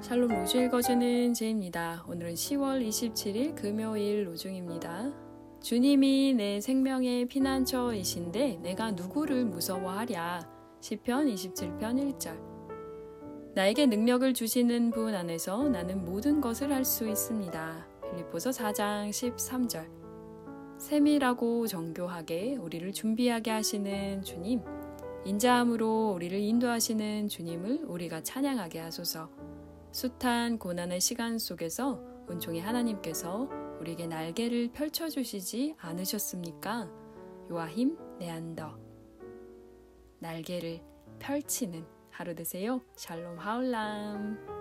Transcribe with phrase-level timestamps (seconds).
[0.00, 2.02] 샬롬 로주 읽어주는 제입니다.
[2.08, 5.12] 오늘은 10월 27일 금요일 로중입니다.
[5.62, 10.40] 주님이 내 생명의 피난처이신데 내가 누구를 무서워하랴.
[10.80, 12.40] 시편 27편 1절.
[13.54, 17.86] 나에게 능력을 주시는 분 안에서 나는 모든 것을 할 수 있습니다.
[18.10, 19.86] 빌립보서 4장 13절.
[20.78, 24.62] 세밀하고 정교하게 우리를 준비하게 하시는 주님,
[25.26, 29.28] 인자함으로 우리를 인도하시는 주님을 우리가 찬양하게 하소서.
[29.92, 33.48] 숱한 고난의 시간 속에서 은총의 하나님께서
[33.80, 36.88] 우리에게 날개를 펼쳐주시지 않으셨습니까?
[37.50, 38.78] 요아힘 네안더.
[40.20, 40.80] 날개를
[41.18, 42.80] 펼치는 하루 되세요.
[42.94, 44.59] 샬롬 하울람.